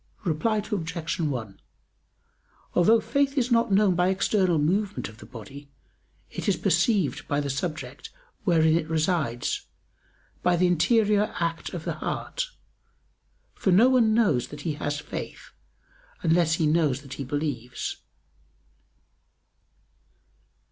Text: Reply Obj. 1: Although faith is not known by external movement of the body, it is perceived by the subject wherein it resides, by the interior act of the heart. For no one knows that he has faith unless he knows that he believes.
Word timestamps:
Reply 0.23 0.57
Obj. 0.71 1.19
1: 1.19 1.59
Although 2.73 2.99
faith 2.99 3.37
is 3.37 3.51
not 3.51 3.71
known 3.71 3.93
by 3.93 4.07
external 4.07 4.57
movement 4.57 5.07
of 5.09 5.19
the 5.19 5.27
body, 5.27 5.69
it 6.31 6.49
is 6.49 6.55
perceived 6.57 7.27
by 7.27 7.39
the 7.39 7.51
subject 7.51 8.09
wherein 8.43 8.75
it 8.75 8.89
resides, 8.89 9.67
by 10.41 10.55
the 10.55 10.65
interior 10.65 11.31
act 11.39 11.75
of 11.75 11.83
the 11.85 11.93
heart. 12.01 12.47
For 13.53 13.69
no 13.71 13.89
one 13.89 14.15
knows 14.15 14.47
that 14.47 14.61
he 14.61 14.73
has 14.73 14.99
faith 14.99 15.51
unless 16.23 16.55
he 16.55 16.65
knows 16.65 17.01
that 17.03 17.13
he 17.13 17.23
believes. 17.23 17.97